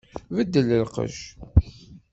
[0.35, 1.19] Beddel lqecc!